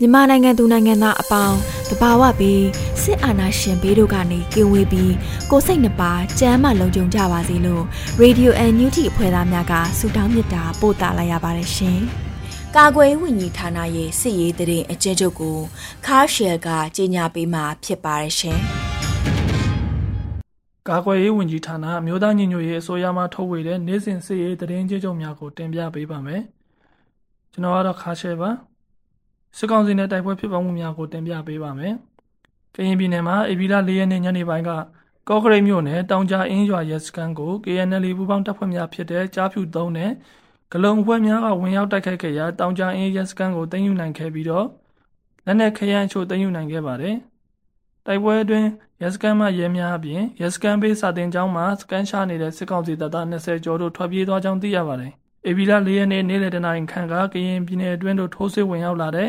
[0.00, 1.58] မြန်မာနိုင်ငံသူနိုင်ငံသားအပေါင်း
[1.90, 2.64] တဘာဝပြီး
[3.02, 5.14] စစ်အာဏာရှင်ဘေးတို့ကနေကင်းဝေးပြီး
[5.50, 7.84] ကိုစိတ်နှပါကြမ်းမှလုံခြုံကြပါစေလို့
[8.22, 11.98] Radio NUG အဖွဲ့သားများကဆုတောင်းမေတ္တာပို့သလာရပါတယ်ရှင်။
[12.76, 15.58] ကာကွယ်ဝိညာဉ်ဌာနရဲ့စစ်ရေးတရင်အကျဉ်းချုပ်ကို
[16.06, 18.58] ခါရှယ်ကကြီးညာပေးမှာဖြစ်ပါတယ်ရှင်။
[20.88, 26.42] ကာကွယ်ရေးဝန်ကြီးဌာနအမျိုးသားညီညွတ်ရေးအစိုးရမှထုတ်ဝေတဲ့နိုင်စဉ်စစ်ရေးတရင်ကျဉ်းချုပ်များကိုတင်ပြပေးပါမယ်။
[27.52, 28.50] ကျွန်တော်ကတော့ခါရှယ်ပါ။
[29.56, 31.94] စစ်ကောင်စီနဲ့တိုက်ပွဲဖြစ်ပွားမှုများကိုတင်ပြပေးပါမယ်။
[32.74, 34.70] ကရင်ပြည်နယ်မှာအေဗီလာ၄ရက်နေ့ညနေပိုင်းက
[35.28, 40.10] ကော့ကရိတ်မြို့နယ်တောင်ကြားအင်းရွာရဲစခန်းကို KNL ပူးပေါင်းတပ်ဖွဲ့များဖြစ်တဲ့ကြားဖြူ3နဲ့
[40.72, 44.66] ဂလုံအဖွဲ့များကဝင်ရောက်တိုက်ခိုက်ခဲ့ရာတောင်ကြားအင်းရဲစခန်းကိုသိမ်းယူနိုင်ခဲ့ပြီးတော့
[45.46, 47.16] လက်နက်ခရမ်းအချို့သိမ်းယူနိုင်ခဲ့ပါတယ်။
[48.06, 48.68] တိုက်ပွဲအတွင်း
[49.02, 55.12] ရဲစခန်းမှရဲများအပြင်ရဲစခန်းဘေးစာတင်ကျောင်းမှာစကန်ရှာနေတဲ့စစ်ကောင်စီတပ်သား20ကျော်တို့ထွက်ပြေးသွားကြောင်းသိရပါတယ်။
[55.48, 59.28] ဧပြီလ၄ရက်နေ့နေ့လယ်တနာရီခန့်ကကရင်ပြည်နယ်အတွင်းသို့ထိုးစစ်ဝင်ရောက်လာတဲ့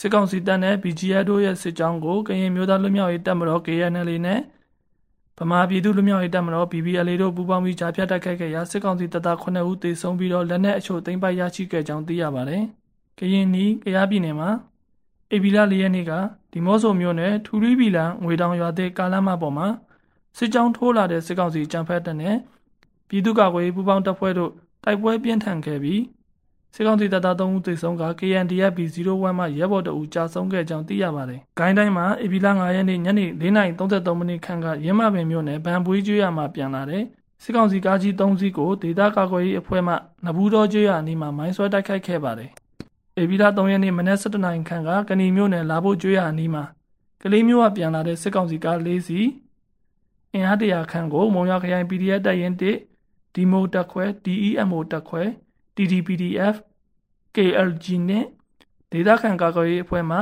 [0.00, 4.40] စစ်ကောင်စီတပ်နဲ့ BGF တို့ရဲ့စစ်ကြောင်းကိုကရင်မျိုးသားလူမျိုးရေးတပ်မတော် KNL နဲ့
[5.38, 12.62] ဗမာပြည်သူလူမျိုးရေးတပ်မတော် BBL တို့ပူးပေါင်းပြီးကြားဖြတ်တိုက်ခိုက်ခဲ့ရာစစ်ကောင်စီတပ်သား9ဦးသေဆုံးပြီးတော့လက်နက်အချို့သိမ်းပိုက်ရရှိခဲ့ကြောင်းသိရပါတယ်။
[13.18, 14.50] ကရင်နီကရားပြည်နယ်မှာ
[15.34, 16.12] ဧပြီလ၄ရက်နေ့က
[16.52, 19.68] ဒီမော့ဆိုမြို့နယ်ထူရီဘီလန်ငွေတောင်ရွာတဲ့ကားလမ်းမပေါ်မှာ
[20.38, 22.36] စစ်ကြောင်းထိုးလာတဲ့စစ်ကောင်စီကြံဖက်တပ်နဲ့
[23.08, 24.52] ပြည်သူ့ကာကွယ်ရေးပူးပေါင်းတပ်ဖွဲ့တို့
[24.84, 26.02] တိုက်ပွဲပြင်းထန်ခဲ့ပြီး
[26.74, 37.02] စစ်ကောင်စီတပ်သား3ဦးသေဆုံးက KNDF B01 မှရဲဘော်တအူကြာဆုံးခဲ့ကြောင်းသိရပါတယ်။ဂိုင်းတိုင်းမှာဧပြီလ9ရက်နေ့ညနေ4:33မိနစ်ခန့်ကရင်းမပင်မြို့နယ်ဗန်ပွေးကျွရမှာပြန်လာတဲ့
[37.42, 39.94] စစ်ကောင်စီကားကြီး3စီးကိုဒေသကာကွယ်ရေးအဖွဲ့မှ
[40.26, 42.50] နဘူးတော်ကျွရအနီးမှာမိုင်းဆွဲတိုက်ခိုက်ခဲ့ပါတယ်။
[43.20, 46.64] ဧပြီလ3ရက်နေ့မနက်7:00နာရီခန့်ကကဏီမြို့နယ်လာဖို့ကျွရအနီးမှာ
[47.22, 49.28] ကလေးမျိုးကပြန်လာတဲ့စစ်ကောင်စီကား၄စီး
[50.32, 52.89] အင်အားတရာခန့်ကိုမုံရခရိုင် PDF တပ်ရင်း1
[53.34, 55.22] ဒီမိုတက်ခွဲ DEMO တက်ခွဲ
[55.74, 56.56] TDPDF
[57.34, 58.24] KLG နဲ့
[58.92, 60.18] ဒေသခံကာကွယ်ရေးအဖွဲ့မှ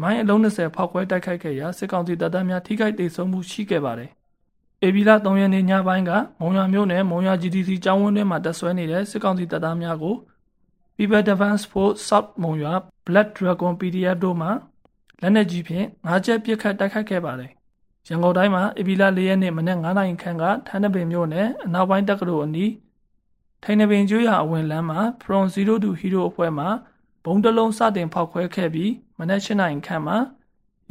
[0.00, 4.10] မိုင်းအလုံး20ဖောက်ခွဲတိုက်ခိုက်ခဲ့ရာစစ်ကောင်စီတပ်သားများထိခိုက်ဒေဆုံးမှုရှိခဲ့ပါတယ်။
[4.86, 6.10] ဧပြီလ3ရက်နေ့ညပိုင်းက
[6.40, 10.16] မုံရမြို့နယ်မုံရ GDC ကျောင်းဝင်းထဲမှာတပ်ဆွဲနေတဲ့စစ်ကောင်စီတပ်သားများကို
[10.96, 12.64] People Defense Force South မုံရ
[13.06, 14.48] Black Dragon PDF တို့မှ
[15.20, 17.50] လက်နက်ကြီးဖြင့်ငါးချက်ပစ်ခတ်တိုက်ခိုက်ခဲ့ပါတယ်
[18.08, 22.72] ရန်ကုန်တိုင်းမှာအပီလာ၄ရက်နေ့မနက်9:00နာရီခန့်ကထန်းတပင်မြို့နယ်အနောက်ပိုင်းတက္ကသိုလ်အနီး
[23.62, 26.66] ထိုင်နပင်ကျွရအဝင်လမ်းမှာ From Zero to Hero အဖွဲ့မှ
[27.24, 30.16] ဘုံတလုံးစတင်ဖောက်ခွဲခဲ့ပြီးမနက်၈နာရီခန့်မှာ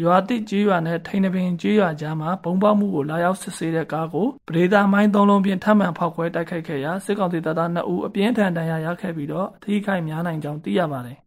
[0.02, 11.18] ရွာတိကျွရွာနဲ့ထိုင်နပင်ကျွရွာကြားမှာဘုံပေါက်မှုကိုလာရောက်စစ်ဆေးတဲ့ကားကိုပဒေသာမိုင်းသုံးလုံးဖြင့်ထပ်မံဖောက်ခွဲတိုက်ခိုက်ခဲ့ရာစစ်ကောင်စီတပ်သား2ဦးအပြင်းထန်ဒဏ်ရာရခဲ့ပြီးတော့အထူးခိုက်များနိုင်ကြောင်းသိရပါတယ်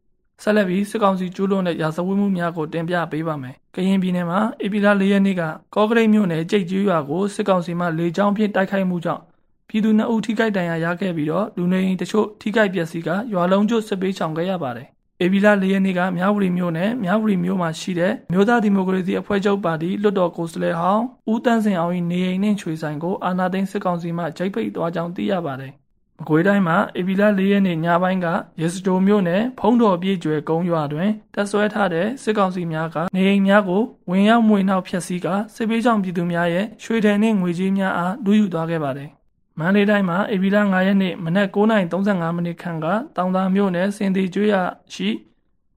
[0.43, 5.43] ဆက်လက်ပြီးစစ်ကောင်စီကျူးလွန်တဲ့ရာဇဝတ်မှုများကိုတင်ပြပေးပါမယ်။ကရင်ပြည်နယ်မှာဧပြီလ၄ရက်နေ့က
[5.75, 9.23] ကော့ကရိတ်မြို့နယ်ကြိတ်ကျွရွာကိုစစ်ကောင်စီမှလေကြောင်းဖြင့်တိုက်ခိုက်မှုကြောင့်
[9.69, 14.89] ပြည်သူနှစ်ဦးထိခိုက်ဒဏ်ရာရခဲ့ပြီးတော့လူနေအိမ်တချို့ထိခိုက်ပျက်စီးကရွာလုံးကျွတ်စစ်ပေးဆောင်ခဲ့ရပါတယ်။
[15.25, 25.73] ဧပြီလ၄ရက်နေ့ကမြဝတီမြို့နယ်မြဝတီမြို့မှာရှိတဲ့မြို့သားဒီမိုကရေစီအဖွဲ့ချုပ်ပါတီလွတ်တော်ကိုယ်စားလှယ်ဟောင်းဦးတန်းစင်အောင်၏နေအိမ်နှင့်ချွေဆိုင်ကိုအာနာသိန်းစစ်ကောင်စီမှဂျိတ်ပိတ်သွားကြောင်းသိရပါတယ်
[26.19, 28.27] မကွေးတိုင်းမှာဧပြီလ၄ရက်နေ့ညပိုင်းက
[28.61, 39.11] ရေစတိုမြို့နယ်ဖုံးတော်ပြည့်ကျွဲကုန်းရွာတွင်တပ်ဆွဲထားတဲ့စစ်ကောင်စီများကနေအိမ်များကိုဝင်ရောက်မွေနှောက်ဖျက်ဆီးကာစစ်ပေးဆောင်ပြည်သူများရဲ့ရွှေထည်နှင့်ငွေကြေးများအားလူယူသွားခဲ့ပါတယ်။
[39.59, 42.87] မန္တလေးတိုင်းမှာဧပြီလ9ရက်နေ့မနက်9:35မိနစ်ခန့်က
[43.17, 44.55] တောင်သာမြို့နယ်စင်တီကျွရ
[44.93, 45.11] ရှိ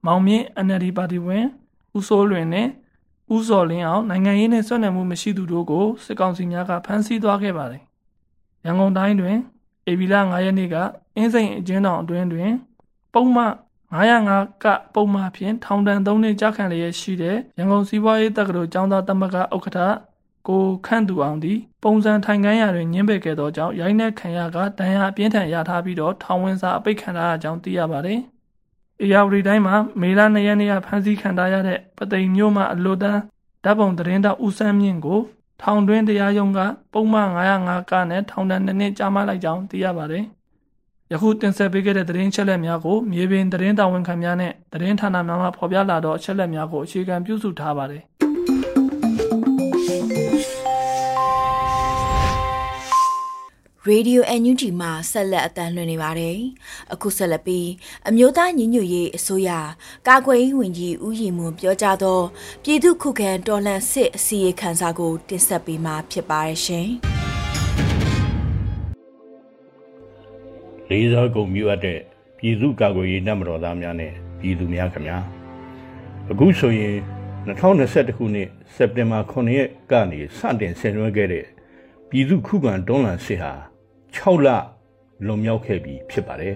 [0.06, 1.44] မောင်မြင့် NLD ပါတီဝင်
[1.96, 2.68] ဦးစိုးလွင်နဲ့
[3.34, 7.82] ဦးစော်လင်းအောင်နိုင်ငံရေးနဲ့ဆွေးနွေးမှုမရှိသူတို့ကိုစစ်ကောင်စီများကဖမ်းဆီးသွားခဲ့ပါတယ်။
[8.64, 9.36] ရန်ကုန်တိုင်းတွင်
[9.90, 10.76] ဧပြီလ9ရက်နေ့က
[11.16, 12.50] အင်းစိန်အကျဉ်းထောင်အတွင်းတွင်
[13.14, 13.54] ပုံမှန်
[13.92, 19.78] 905ကပုံမှန်ဖြင့်ထောင်ဒဏ်3နှစ်ကြာခံလျက်ရှိတဲ့ရန်ကုန်စီးပွားရေးတက္ကသိုလ်ကျောင်းသားသမဂ္ဂဥက္ကဋ္ဌ
[20.48, 28.20] ကိုခန့်သူအောင်သည်ပုံစံထိုင်ခန်းရာတွင်ညှင်းပယ်ခဲ့သောကြောင့်ရိုင်းနှက်ခံရကဒဏ်ရာအပြင်းထန်ရထားပြီးတော့ထောင်ဝင်စာအပိတ်ခံရကြောင်းသိရပါတယ်။
[29.02, 33.20] အေယာဝတီတိုင်းမှာမေလ2ရက်နေ့ကဖမ်းဆီးခံထားရတဲ့ပသိမ်မြို့မှာအလို့တန်း
[33.64, 35.20] ဓာတ်ပုံသတင်းတောက်ဦးစန်းမြင့်ကို
[35.62, 36.60] ထောင်တွင်းတရားရုံးက
[36.92, 40.24] ပုံမှန်905ကနဲ့ထောင်ဒဏ်2နှစ်ကြာမှလိုက်ကြောင်းသိရပါတယ်။
[41.12, 48.02] ယခုတင်ဆက်ပေးခဲ့တဲ့သတင်းချက်လက်များကိုမြေပြင်သတင်းတာဝန်ခံများနဲ့သတင်းဌာနများမှဖော်ပြလာသောအချက်လက်များကိုအခြေခံပြုစုထားပါတယ်။
[53.90, 56.38] Radio NUG မှာဆက်လက်အသံလွှင့်နေပါတယ်။
[56.92, 57.68] အခုဆက်လက်ပြီး
[58.08, 59.50] အမျိုးသားညီညွတ်ရေးအစိုးရ
[60.08, 62.20] ကာကွယ်ရေးဝန်ကြီးဦးရီမွန်ပြောကြားသော
[62.64, 66.88] ပြည်သူခုခံတော်လှန်စစ်အစည်းအခမ်းစာကိုတင်ဆက်ပေးမှာဖြစ်ပါရဲ့ရှင်။
[70.88, 71.98] လေးစားကုန်မြူအပ်တဲ့
[72.38, 75.18] ပြည်သူကာကွယ်ရေးတပ်မတော်သားများနဲ့ပြည်သူများခင်ဗျာ။
[76.30, 76.94] အခုဆိုရင်
[77.48, 81.44] 2021ခုနှစ်စက်တင်ဘာ9ရက်ကနေစတင်ဆင်နွှဲခဲ့တဲ့
[82.10, 83.54] ပြည်သူခုခံတွန်းလှန်စစ်ဟာ
[84.14, 84.48] 6လ
[85.26, 86.54] လွန်မြောက်ခဲ့ပြီဖြစ်ပါတယ်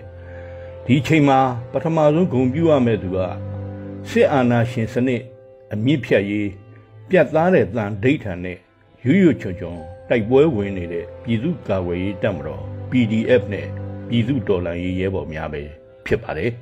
[0.87, 1.39] ဒီချိန်မှာ
[1.73, 3.19] ပထမဆုံးဂုံပြူရမယ့်သူက
[4.11, 5.23] စစ်အာဏာရှင်စနစ်
[5.73, 6.51] အမြင့်ဖြတ်ရေး
[7.09, 8.59] ပြတ်သားတဲ့တန်ဒိဋ္ဌာန်နဲ့
[9.05, 9.79] ရွရွချွန်ချွန်
[10.09, 13.67] တိုက်ပွဲဝင်နေတဲ့ပြည်သူ့ကာကွယ်ရေးတပ်မတော် PDF နဲ့
[14.09, 15.63] ပြည်သူ့တော်လှန်ရေးရဲဘော်များပဲ
[16.07, 16.53] ဖြစ်ပါတယ်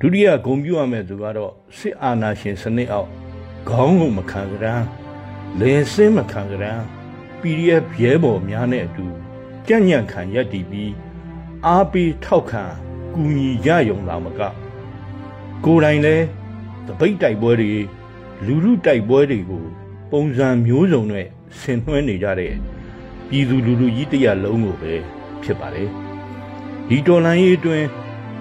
[0.00, 3.10] ဒုတိယဂုံပြူရမယ့်သူကတော့စစ်အာဏာရှင်စနစ်အောက်
[3.68, 4.86] ခေါင်းကိုမခံကြမ်း
[5.60, 6.82] လင်းစင်းမခံကြမ်း
[7.40, 9.06] PDF ရဲဘော်များနဲ့အတူ
[9.72, 10.92] ကြံ့ညံ့ခံရက်တည်ပြီး
[11.66, 12.64] အားပေးထောက်ခံ
[13.14, 14.40] ကူညီကြယုံလာမက
[15.64, 16.16] ကိုယ်တိုင်လဲ
[16.86, 17.72] တပိတ်တိုက်ပွဲတွေ
[18.46, 19.64] လူလူတိုက်ပွဲတွေကို
[20.10, 21.26] ပုံစံမျိုးစုံနဲ့
[21.58, 22.52] ဆင်နွှဲနေကြတဲ့
[23.28, 24.92] ပြည်သူလူလူကြီးတရလုံးကိုပဲ
[25.42, 25.88] ဖြစ်ပါတယ်
[26.88, 27.86] ဒီတော်လန်ရေးအတွင်း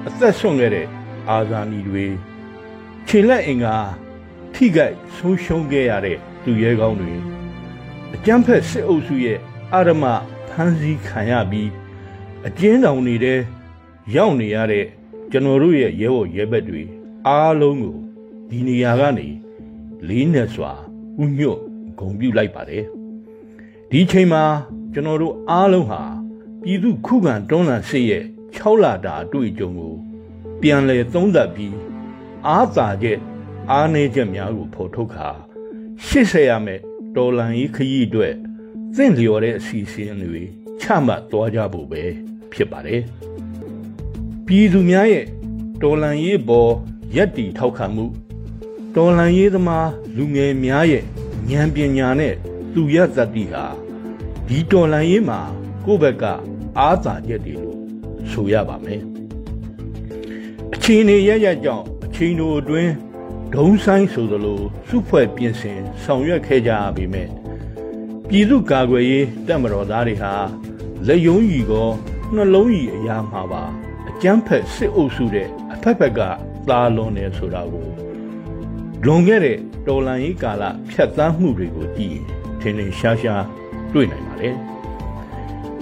[0.08, 0.88] အသက်ဆုံးခဲ့တဲ့
[1.30, 2.06] အာဇာနည်တွေ
[3.08, 3.78] ခြေလက်အင်္ဂါ
[4.54, 7.14] ထိခိုက်ဆုံးရှုံးခဲ့ရတဲ့သူရဲကောင်းတွေ
[8.14, 9.40] အကျန်းဖက်စစ်အုပ်စုရဲ့
[9.74, 10.06] အာရမ
[10.39, 11.70] ဖ မ်းဆီးခံရပြီး
[12.48, 13.40] အကျဉ်းဆောင်နေတဲ့
[14.16, 14.86] ရောက်နေရတဲ့
[15.32, 16.84] ကျွန်တော်တို့ရဲ့ရဲဘော်ရဲဘက်တွေ
[17.28, 17.98] အားလုံးကို
[18.50, 19.28] ဒီနေရာကနေ
[20.08, 20.72] လေးနဲ့စွာ
[21.22, 21.60] ဥညွတ်
[22.00, 22.86] ဂုံပြုလိုက်ပါတယ်
[23.90, 24.44] ဒီချိန်မှာ
[24.94, 26.02] ကျွန်တော်တို့အားလုံးဟာ
[26.64, 28.24] ပြည်သူခုခံတွန်းလှန်စစ်ရဲ့
[28.56, 29.96] 6လတာအတွေ့အကြုံကို
[30.62, 31.76] ပြန်လည်သုံးသပ်ပြီး
[32.48, 33.20] အားသာချက်
[33.72, 35.30] အားနည်းချက်များကိုဖော်ထုတ်ခါ
[36.06, 36.82] ရှစ်ဆက်ရမယ်
[37.16, 38.36] တော်လန်ရေးခရီးအတွက်
[38.96, 40.44] သင့်လျော်တဲ့အစီအစဉ်တွေ
[40.82, 42.04] ချမှတ်သွားကြဖို့ပဲ
[42.52, 43.02] ဖြစ်ပါတယ်
[44.46, 45.26] ပြည်သူများရဲ့
[45.82, 46.72] တော်လန်ရေးပေါ်
[47.16, 48.06] ရက်တီထောက်ခံမှု
[48.96, 51.04] တော်လန်ရေးသမားလူငယ်များရဲ့
[51.50, 52.34] ဉာဏ်ပညာနဲ့
[52.74, 53.66] သူရသတ္တိဟာ
[54.48, 55.40] ဒီတော်လန်ရေးမှာ
[55.86, 56.24] ကိုယ့်ဘက်က
[56.78, 57.78] အားသာချက်တွေလို့
[58.32, 59.02] ဆိုရပါမယ်
[60.74, 62.92] အချင်းနေရရကြောင့်အချင်းတို့အတွင်း
[63.54, 67.39] ဒုံဆိုင်ဆိုသလိုစုဖွဲ့ပြင်ဆင်ဆောင်ရွက်ခဲ့ကြပေမဲ့
[68.32, 70.34] ပြည်သူကာကွယ်ရေးတပ်မတော်သားတွေဟာ
[71.08, 71.90] လက်ယုံကြီးကော
[72.36, 73.64] နှလုံးကြီးအရာမှာပါ
[74.10, 76.20] အကြမ်းဖက်စစ်အုပ်စုတဲ့အဖက်ဖက်က
[76.70, 77.88] သာလွန်တယ်ဆိုတာကို
[79.06, 82.26] လွန်ခဲ့တဲ့တော်လန်ရေးကာလဖြတ်သန်းမှုတွေကိုကြည့်ရင်
[82.62, 83.46] ထင်ထင်ရှားရှား
[83.94, 84.56] တွေ့နိုင်ပါတယ်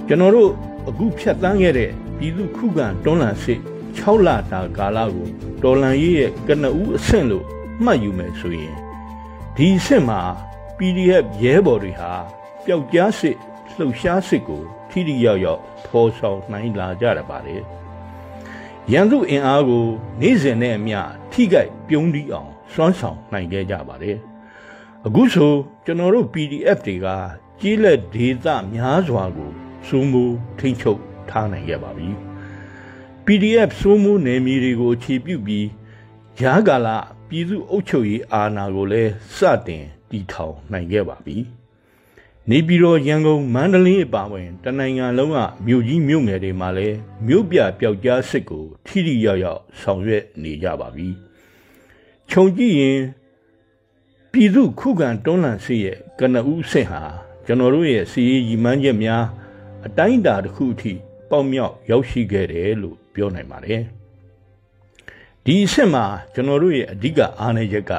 [0.06, 0.50] ကျွန်တော်တို့
[0.88, 3.60] အခုဖြတ်သန်းခဲ့တဲ့ပြည်သူခုခံတွန်းလှန်စစ်
[3.98, 5.28] 6လတာကာလကို
[5.62, 7.44] တော်လန်ရေးရဲ့ကနဦးအဆင့်လို့
[7.84, 8.76] မှတ်ယူမယ်ဆိုရင်
[9.56, 10.20] ဒီအဆင့်မှာ
[10.78, 12.12] PDF ရဲဘော်တွေဟာ
[12.70, 13.36] ပျောက်ကြားစစ်
[13.76, 17.62] လှုပ်ရှားစစ်ကိုထိထိရောက်ရောက်ဖော်ဆောင်နိုင်လာကြရပါတယ်
[18.92, 19.86] ရန်သူအင်အားကို
[20.20, 21.00] နေ့စဉ်နဲ့အမျှ
[21.32, 24.16] ထိခိုက်ပြုံးတီးအောင်စွမ်းဆောင်နိုင်ခဲ့ကြပါတယ်
[25.06, 25.52] အခုဆို
[25.84, 27.06] ကျွန်တော်တို့ PDF တွေက
[27.60, 29.50] ကြီးလက်ဒေသများစွာကို
[29.86, 32.08] စိုးမိုးထိန်းချုပ်ထားနိုင်ခဲ့ပါပြီ
[33.26, 35.66] PDF စိုးမိုးနယ်မြေတွေကိုအခြေပြုပြီး
[36.38, 36.88] ဂျားကာလ
[37.28, 41.57] ပြည်သူအုပ်ချုပ်ရေးအာဏာကိုလည်းစတင်တည်ထောင်နိုင်ခဲ့ပါပြီ
[42.50, 51.08] နေပြည်တော်ရန်ကုန်မန္တလေးအပါအဝင်တနိုင်ငံလုံးကမြို့ကြီးမြို့ငယ်တွေမှာလည်းမြို့ပြပျောက်ကြားစစ်ကိုထိထိရောက်ရောက်ဆောင်ရွက်နေကြပါပြီ
[52.30, 53.00] ခြုံကြည့်ရင်
[54.32, 57.02] ပြည်သူခုခံတွန်းလှန်စစ်ရဲ့ကနဦးစစ်ဟာ
[57.46, 59.24] ကျွန်တော်တို့ရဲ့စီရေးရည်မှန်းချက်များ
[59.86, 60.92] အတိုင်းအတာတစ်ခုအထိ
[61.30, 63.82] ပေါက်မြောက်ရောက်ရှိခဲ့တယ်လို့ပြောနိုင်ပါတယ်
[65.44, 67.92] ဒီအစ်မှာကျွန်တော်တို့ရဲ့အဓိကအားနည်းချက်က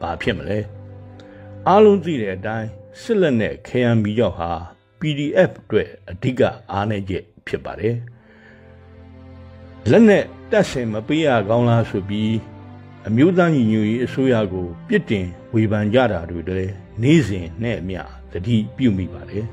[0.00, 0.58] ဘာဖြစ်မလဲ
[1.66, 2.68] အားလုံးသိတဲ့အတိုင်း
[3.00, 4.50] စစ်လက်နဲ့ခရံမီရောက်ဟာ
[5.00, 6.40] PDF အတွက်အဓိက
[6.72, 7.96] အားနည်းချက်ဖြစ်ပါတယ်
[9.90, 12.34] လက်နဲ့တက်ဆင်မပေးရကောင်းလားဆိုပြီး
[13.08, 19.44] အမျိုးသားညီညွတ်ရေးအစိုးရကိုပြစ်တင်ဝေဖန်ကြတာတွေလည်းနေ့စဉ်နဲ့အမျှတတိပြုမိပါတယ်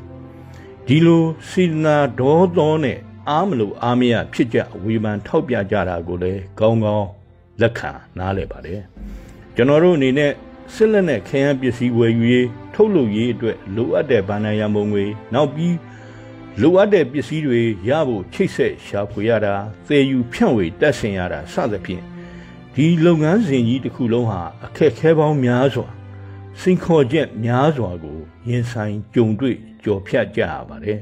[0.88, 2.98] ဒီလိုစေတနာဒေါသောနဲ့
[3.30, 7.08] အားမလို့အားမရဖြစ်ကြဝေဖန်ထောက်ပြကြတာကိုလည်းကောင်းကောင်း
[7.62, 8.82] လက်ခံနားလည်ပါတယ်
[9.56, 10.32] ကျွန်တော်တို့အနေနဲ့
[10.74, 15.78] စစ်လက်နဲ့ခရမ်းပစ္စည်းဝယ်ယူရေးထုတ်လုပ်ရေးအတွက်လိုအပ်တဲ့ဗဏ္ဍာရမုံငွေနောက်ပြီး
[16.62, 19.54] လိုအပ်တဲ့ပစ္စည်းတွေရဖို့ချိတ်ဆက်ရှာဖွေရတာ
[19.88, 22.04] သေယူဖြန့်ဝေတက်ဆင်ရတာစသဖြင့်
[22.76, 25.88] ဒီလုပ်ငန်းစဉ်ကြီးတစ်ခုလုံးဟာအခက်ခဲပေါင်းများစွာ
[26.62, 31.00] စိန်ခေါ်ချက်များစွာကိုရင်ဆိုင်ကြုံတွေ့ကြော်ဖြတ်ကြရပါတယ်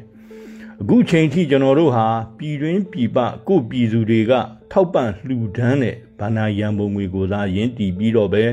[0.81, 2.07] အခုချိန်ထိကျွန်တော်တို့ဟာ
[2.37, 4.31] ပြည်တွင်းပြည်ပကိုပြည်သူတွေက
[4.71, 8.43] ထောက်ပံ့လှူဒန်းတဲ့ဗန္နာရန်ပုံငွေကိုသာရင်းတည်ပြီးတော့ပဲ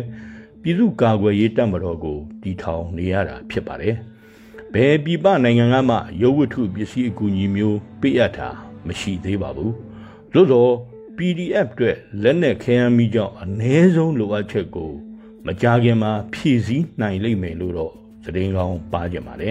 [0.67, 3.95] ပြည်သူ့ကာကွယ်ရေးတပ်မတော်ကိုတည်ထောင်နေရတာဖြစ်ပါတယ်။
[4.75, 8.49] ဘယ်ပြည်ပနိုင်ငံကမှရုပ်ဝတ္ထုပစ္စည်းအကူအညီမျိုးပေးအပ်တာ
[8.87, 9.73] မရှိသေးပါဘူး။
[10.33, 10.69] သို့သော
[11.17, 14.91] PDF အတွက်လက်နက်ခဲယမ်းမိကြောင့်အ ਨੇ ဆုံးလိုအပ်ချက်ကို
[15.47, 17.93] မကြခင်မှာဖြည့်ဆည်းနိုင်လိမ့်မယ်လို့တော့
[18.25, 19.51] သတင်းကောင်းပါကြပါလေ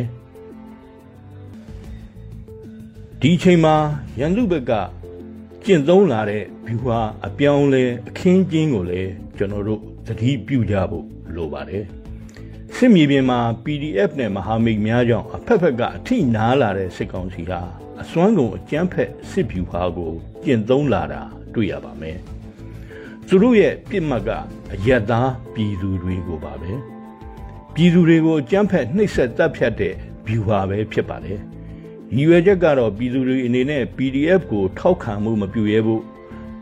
[3.22, 3.76] ဒီချိန်မှာ
[4.20, 4.72] ရန်သူဘက်က
[5.64, 11.84] ကျင့်သုံးလာတဲ့ဘီဟာအပြောင်းလဲအခင်းကျင်းကိုလည်းကျွန်တော်တို့ သတိပြုကြဖို့လိုပါတယ်
[12.76, 17.62] စစ်မြေပြင်မှာ PDF နဲ့မဟာမိတ်များကြောင့်အဖက်ဖက်ကအထိနားလာတဲ့စစ်ကောင်စီဟာ
[18.02, 21.22] အစွမ်းကုန်အကြမ်းဖက်စစ်ဗျူဟာကိုကျင့်သုံးလာတာ
[21.54, 22.18] တွေ့ရပါမယ်
[23.28, 24.30] သူတို့ရဲ့ပြစ်မှတ်က
[24.74, 26.72] အယက်သားပြည်သူတွေကိုပါပဲ
[27.74, 29.94] ပြည်သူတွေကိုအကြမ်းဖက်နှိပ်စက်တပ်ဖြတ်တဲ့
[30.28, 31.40] ဗျူဟာပဲဖြစ်ပါတယ်
[32.16, 36.02] ရည်ရွယ်ချက်ကတော့ပြည်သူတွေအနေနဲ့ PDF ကိုထောက်ခံမှုမပြုရဲဖို့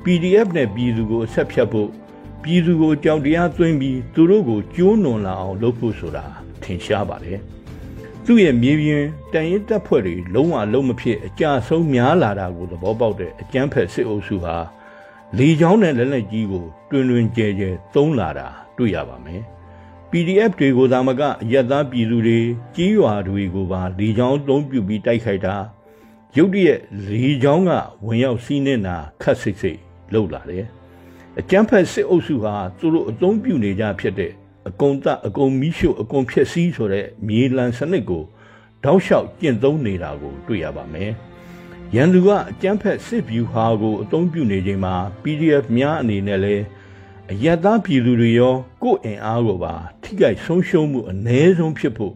[0.04, 1.90] PDF နဲ့ပြည်သူကိုအဆက်ဖြတ်ဖို့
[2.44, 6.26] ပြည်သူကိုကြောက်တရားသွင်းပြီးသူတို့ကိုကျိုးနွန်လာအောင်လုပ်ဖို့ဆိုတာ
[6.64, 7.40] ထင်ရှားပါတယ်
[8.26, 14.56] သူ့ရဲ့မြေပြင်တန်ရင်တပ်ဖွဲ့တွေလုံးဝလုံးမဖြစ်အကြဆုံးများလာတာကိုသဘောပေါက်တဲ့အကြမ်းဖက်စစ်အုပ်စုဟာ
[15.38, 18.48] လေချောင်းနဲ့လက်လက်ကြီးကိုတွင်တွင်ကျဲကျဲသုံးလာတာ
[18.78, 19.42] တွေ့ရပါမယ်
[20.12, 22.40] PDF တွေကိုသာမကအယက်သားပြည်သူတွေ
[22.76, 25.56] ကြီးရွာတွေကိုပါလေချောင်းသုံးပြပြီးတိုက်ခိုက်တာ
[26.38, 27.72] ရုတ်တရက်လေချောင်းက
[28.06, 29.80] ဝင်ရောက်စီးနေတာခတ်စိတ်စိတ်
[30.14, 30.66] လှုပ်လာတယ်
[31.40, 34.32] အကျန်းဖက်စစ်အုပ်စုဟာသူတို့အသုံးပြုနေကြဖြစ်တဲ့
[34.70, 38.24] အကုံတအကုံမီးရှို့အကုံဖြက်စီးဆိုတဲ့မြေလံစနစ်ကို
[38.84, 41.12] တောက်လျှောက်ကျင့်သုံးနေတာကိုတွေ့ရပါမယ်
[41.96, 46.64] ရန်သူကအကြမ်းဖက်စစ်ဗျူဟာကိုအသုံးပြုနေချိန်မှာ PDF များအနေနဲ့လည်း
[47.32, 49.74] အယက်သားပြည်သူတွေရောကိုယ်အင်အားကိုပါ
[50.04, 52.14] ထိခိုက်ဆုံးရှုံးမှုအ ਨੇ ဆုံးဖြစ်ဖို့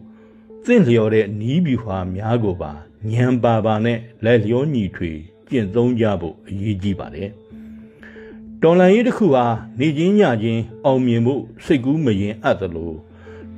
[0.64, 2.72] သင့်လျော်တဲ့နီးဗျူဟာများကိုပါ
[3.10, 5.12] ညံပါပါနဲ့လက်လျောညီထွေ
[5.48, 7.30] ကျင့်သုံးကြဖို့အရေးကြီးပါတယ်
[8.62, 9.44] တော်လန်ရေးတစ်ခုဟာ
[9.80, 11.34] နေချင်းညချင်းအောင်မြင်မှု
[11.64, 12.92] စိတ်ကူးမရင်အပ်သလို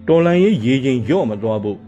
[0.08, 1.78] တော်လန်ရေးရေချင်းရော့မသွားဖို့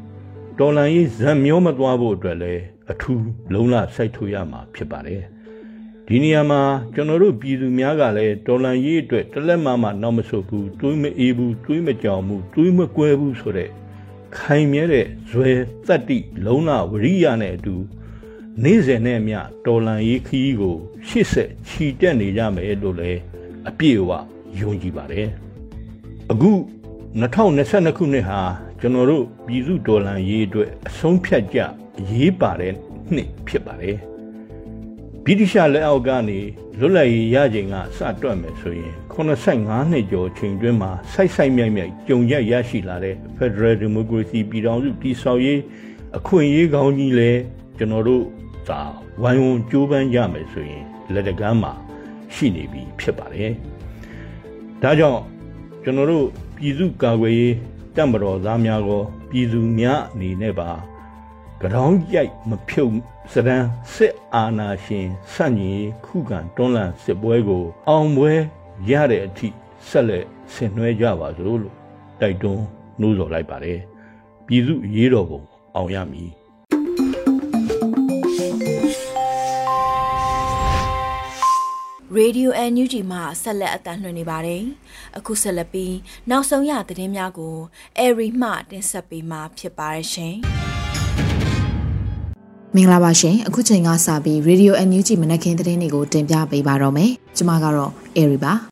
[0.58, 5.22] တော်လန်ရေးဇံမျောမသွားဖို့အတွက်လည်းအထူးလုံးလစိုက်ထုတ်ရမှာဖြစ်ပါတယ်
[6.06, 6.60] ဒီနေရာမှာ
[6.94, 13.70] ကျွန်တော်တို့ပြည်သူများကလည်းတော်လန်ရေးအတွက်တလက်မမနောက်မဆုတ်ဘူးတွေးမအေးဘူးတွေးမကြောင်ဘူးတွေးမကွဲဘူးဆိုတဲ့
[14.36, 15.50] ခိုင်မြဲတဲ့ဇွဲ
[15.86, 17.76] တတ္တိလုံးလဝရိယနဲ့အတူ
[18.60, 20.76] နေ့စဉ်နဲ့မျှတော်လန်ရေးခီးကို
[21.08, 23.20] ရှစ်ဆက်ခြီတက်နေကြမယ်လို့လည်း
[23.68, 24.10] အပြည့်အဝ
[24.60, 25.28] ယုံကြည်ပါတယ်
[26.30, 26.52] အခု
[27.20, 28.40] 2022ခုနှစ်ဟာ
[28.80, 31.58] ကျွန်တော်တို့ပြည်သူတော်လှန်ရေးအတွက်အဆုံးဖြတ်ကြ
[31.98, 32.72] အရေးပါတဲ့
[33.14, 33.96] နှစ်ဖြစ်ပါတယ်
[35.24, 36.40] ဗြိတိရှလက်အောက်ကနေ
[36.78, 45.60] လွတ်လပ်ရေးရချိန်ကစတွက်မယ်ဆိုရင်85နှစ်ကျော်ချိန်တွင်းမှာဆိုက်ဆိုက်မြိုက်မြိုက်ကြုံရရရှိလာတဲ့ Federal Democracy ပြည်ထောင်စုတည်ဆောက်ရေး
[46.16, 47.30] အခွင့်အရေးကောင်းကြီးလဲ
[47.78, 48.24] ကျွန်တော်တို့
[48.68, 48.80] သာ
[49.22, 51.72] ဝိုင်းဝန်းကြိုးပမ်းကြမယ်ဆိုရင်လက်တကမ်းမှာ
[52.34, 53.50] ရှိနေပြီဖြစ်ပါတယ်။
[54.82, 55.22] ဒါကြောင့်
[55.82, 56.26] ကျွန်တော်တို့
[56.56, 57.54] ပြည်သူကာကွယ်ရေး
[57.96, 60.70] တပ်မတော်သားများကိုပြည်သူများအနေနဲ့ပါ
[61.60, 62.94] ကြောင်ရိုက်မဖြုတ်
[63.32, 68.32] စဒန်းစစ်အာဏာရှင်ဆန့်ကျင်ခုခံတွန်းလှန်စစ်ပွဲကို အောင်ပွဲ
[68.90, 69.48] ရတဲ့အထိ
[69.88, 71.76] ဆက်လက်ဆင်နွှဲကြပါစို့လို့
[72.20, 72.64] တိုက်တွန်း
[73.00, 73.80] နှိုးဆော်လိုက်ပါတယ်
[74.46, 75.40] ပြည်သူရေးတော်ပုံ
[75.76, 76.30] အောင်ရမည်
[82.16, 84.62] ရေဒီယို NUG မှဆက်လက်အသံလွှင့်နေပါတယ်။
[85.18, 85.94] အခုဆက်လက်ပြီး
[86.30, 87.56] နောက်ဆုံးရသတင်းများကို
[87.98, 90.34] အေရီမှတင်ဆက်ပေးမှာဖြစ်ပါတယ်ရှင်။
[92.74, 98.52] မင်္ဂလာပါရှင်။အခုချိန်ကစပြီး Radio NUG မနက်ခင်းသတင်းတွေကိုတင်ပြပေးပါတော့မယ်။ကျွန်မကတော့အေရီပါ။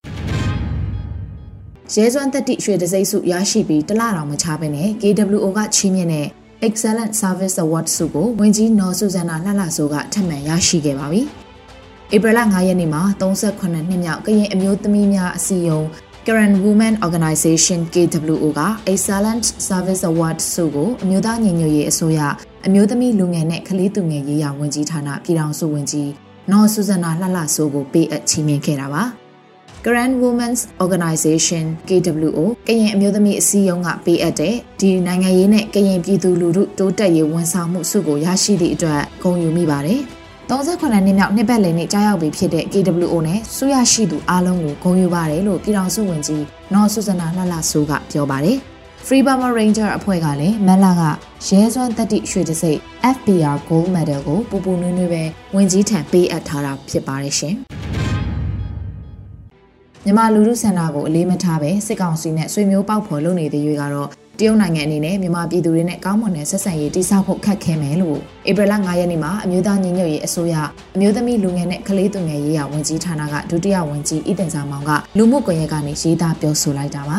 [1.95, 6.27] ရဲစွမ်းတက်တိရွှေတစိမ့်စုရရှိပြီးတလတော်မချဘဲနဲ့ KWO ကချီးမြှင့်တဲ့
[6.67, 11.23] Excellent Service Award ဆုကိုဝင်ကြီးနော်ဆူဇန်နာလှလှဆိုးကထပ်မံရရှိခဲ့ပါပြီ။
[12.15, 15.87] ဧပြီလ9ရက်နေ့မှာ38နှစ်မြောက်ကရင်အမျိုးသမီးများအစည်းအရုံး
[16.27, 18.63] Karen Women Organization KWO က
[18.93, 22.21] Excellent Service Award ဆုကိုအမျိုးသားညီညွတ်ရေးအစိုးရ
[22.67, 26.11] အမျိုးသမီးလူငယ်နဲ့ကလေးသူငယ်ရေးရာဝန်ကြီးဌာနပြည်ထောင်စုဝန်ကြီး
[26.51, 29.03] နော်ဆူဇနာလှလှဆိုးကိုပေးအပ်ချီးမြှင့်ခဲ့တာပါ
[29.85, 40.03] Grand Women's Organization KWO ကရင်အမျိုးသမီးအစည်းအရုံးကပေးအပ်တဲ့ဒီနိုင်ငံရေးနဲ့ကရင်ပြည်သူလူထုတိုးတက်ရေးဝန်ဆောင်မှုဆုကိုရရှိသည့်အတွက်ဂုဏ်ယူမိပါတယ်။
[40.51, 48.57] 38နှစ်မြောက်နှစ်ပတ်လည်နေ့ကြားရောက်ပြီဖြစ်တဲ့ KWO နဲ့ဆူရရှိသူအားလုံးကိုဂုဏ်ယူပါတယ်လို့ပြည်တော်စုဝင်ကြီးနော်ဆုစနာလှလှဆိုးကပြောပါတယ်။
[49.07, 51.03] Free Burma Ranger အဖွဲ့ကလည်းမန်လာက
[51.49, 52.79] ရဲစွမ်းတက်တိရွှေတစိတ်
[53.15, 55.23] FBR Gold Medal ကိုပူပူနွေးနွေးပဲ
[55.55, 57.55] ဝင်ကြီးထံပေးအပ်ထားတာဖြစ်ပါတယ်ရှင်။
[60.05, 68.19] မြန်မာလူထုစန္ဒကိုအလေးမထားပဲစစ်ကောင်စီနဲ့ဆွေမျိုးပေါက်ဖော်လုပ်နေတဲ့ရွေးကတော့ တရုတ်နိုင်ငံအနေနဲ့မြန်မာပြည်သူတွေနဲ့ကောင်းမွန်တဲ့ဆက်ဆံရေးတည်ဆောက်ဖို့ခက်ခဲမယ်လို့
[68.49, 70.55] ဧပြီလ9ရက်နေ့မှာအမျိုးသားညီညွတ်ရေးအစိုးရ
[70.97, 77.19] အမျိုးသမီးလူငယ်နဲ့ကလေးသူငယ်ရေးရာဝန်ကြီးဌာနကဒုတိယဝန်ကြီးဤတင်စာမောင်ကလူမှုကွန်ရက်ကနေရေးသားပြောဆိုလိုက်တာပါ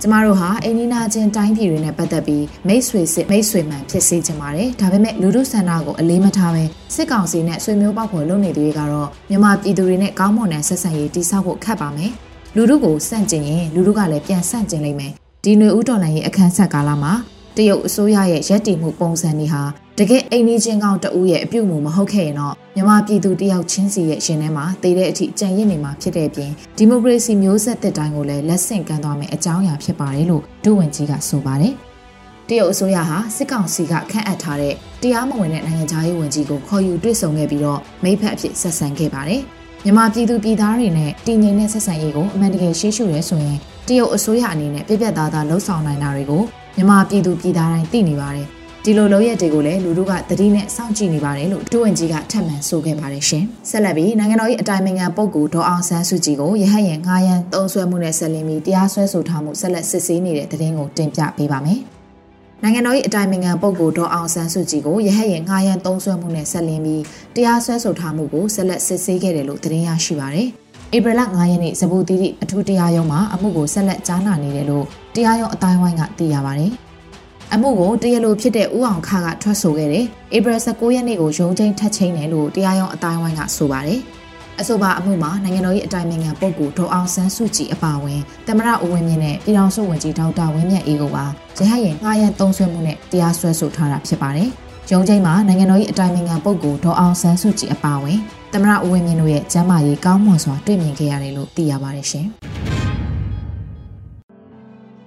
[0.00, 6.64] ကျမတို့ဟာအိန္ဒိနာချင်းတိုင်းပြည်တွေနဲ့ပတ်သက်ပြီးမိတ်ဆွေစစ်မိတ်ဆွေမှန်ဖြစ်စေချင်ပါတယ်။ဒါပေမဲ့လူထုဆန္ဒကိုအလေးမထားဘဲ
[6.94, 12.12] စစ်ကောင်စီနဲ့ဆွေမျိုးပေါက်ဖော်လုပ်နေသူတွေကတော့မြန်မာပြည်သူတွေနဲ့ကောင်းမွန်တဲ့ဆက်ဆံရေးတည်ဆောက်ဖို့ခက်ပါမယ်။
[12.56, 17.12] လူထုကိုစန့်ကျင်ရင်လူထုကလည်းပြန်ဆန့်ကျင်လိမ့်မယ် ဒီຫນွေဦးတော်လိုင်းရဲ့အခန်းဆက်ကာလမှာ
[17.56, 19.62] တရုတ်အစိုးရရဲ့ရည်တည်မှုပုံစံတွေဟာ
[19.98, 31.74] တကယ်အိမ်နီးချင်းကောင်တဦးရဲ့အပြုတ်မှုမဟုတ်ခဲ့ရင်တော့မြန်မာပြည်သူတယောက်ချင်းစီရဲ့ရှင်ထဲမှာတည်တဲ့အထိကြံ့ရစ်နေမှာဖြစ်တဲ့ပြင်ဒီမိုကရေစီမျိုးဆက်တစ်တိုင်းကိုလည်းလက်ဆင့်ကမ်းသွားမယ်အကြောင်းအရာဖြစ်ပါတယ်လို့ဒုဝန်ကြီးကဆိုပါတယ်။
[32.48, 39.40] တရုတ်အစိုးရဟာစစ်ကောင်စီကခန့်အပ်ထားတဲ့တရားမဝင်တဲ့နိုင်ငံသားရေးဝန်ကြီးကိုခေါ်ယူတွေ့ဆုံခဲ့ပြီးတော့မိဖက်အဖြစ်ဆက်ဆံခဲ့ပါတယ်။
[39.84, 43.58] မြန်မာပြည်သူပြည်သားတွေနဲ့တည်ငြိမ်တဲ့ဆက်ဆံရေးကိုအမှန်တကယ်ရှိရှုရဲဆိုရင်
[43.90, 46.42] တရုတ်အစိုးရအနေနဲ့ပြပြသားသားလှုံ့ဆော်နိုင်တာတွေကို
[46.76, 48.46] မြန်မာပြည်သူပြည်သားတိုင်းသိနေပါတယ်။
[48.84, 61.80] ဒီလိုလုပ်ရက်တွေကိုလည်းလူတို့ကသတိနဲ့စောင့်ကြည့်နေပါတယ်လို့ဒုဝန်ကြီးကထပ်မံဆိုခဲ့ပါတယ်ရှင်။ဆက်လက်ပြီးနိုင်ငံတော်၏အတိုင်ပင်ခံပုဂ္ဂိုလ်ဒေါ်အောင်ဆန်းစုကြည်ကိုရဟတ်ရင်ငှားရမ်းသုံးဆွဲမှုနဲ့ဆက်လင်းပြီးတရားစွဲဆိုထားမှုဆက်လက်စစ်ဆေးနေတဲ့သတင်းကိုတင်ပြပေးပါမယ်။
[62.62, 67.02] နိုင်ငံတော်၏အတိုင်ပင်ခံပုဂ္ဂိုလ်ဒေါ်အောင်ဆန်းစုကြည်ကိုရဟတ်ရင်ငှားရမ်းသုံးဆွဲမှုနဲ့ဆက်လင်းပြီး
[67.36, 70.50] တရားစွဲဆိုထားမှုကိုဆက်လက်စစ်ဆေးခဲ့တယ်လို့သတင်းရရှိပါရယ်။
[70.96, 76.72] ဧပြီလ9ရက်နေ့စပူတီတီအထူးတရားရုံးမှာအမှုကိုဆက်လက်ကြားနာနေတယ်လို့တရားရုံးအတိုင်းဝိုင်းကသိရပါတယ်။
[77.54, 80.04] အမှုကိုတရားလိုဖြစ်တဲ့ဦးအောင်ခါကထွက်ဆိုခဲ့တယ်။
[80.36, 84.00] ဧပြီ19ရက်နေ့ကိုရုံးချင်းထပ်ချင်းတယ်လို့တရားရုံးအတိုင်းဝိုင်းကဆိုပါတယ်။
[84.60, 91.24] အဆိုပါအမှုမှာနိုင်ငံတော်၏အတိုင်ပင်ခံပုဂ္ဂိုလ်ဒေါအောင်ဆန်းစုကြည်အပါအဝင်တမရဦးဝင်းမြင့်နဲ့ပြည်ထောင်စုဝန်ကြီးဒေါက်တာဝင်းမြတ်အေးကိုပါ
[91.58, 94.50] ရဟရင်ငှားရမ်းသုံးဆွဲမှုနဲ့တရားစွဲဆိုထားတာဖြစ်ပါတယ်။
[94.92, 98.18] ရုံးချိန်မှာနိုင်ငံတော်၏အတိုင်ပင်ခံပုဂ္ဂိုလ်ဒေါအောင်ဆန်းစုကြည်အပါအဝင်
[98.52, 102.26] သမရဦးဝင်းမြင့်တို့ရဲ့ကျမ်းမာရေးကောင်းမွန်စွာတွေ့မြင်ခဲ့ရတယ်လို့သိရပါတယ်ရှင်။